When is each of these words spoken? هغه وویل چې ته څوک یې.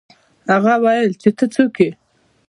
هغه 0.51 0.73
وویل 0.83 1.11
چې 1.21 1.29
ته 1.37 1.45
څوک 1.55 1.73
یې. 1.83 1.91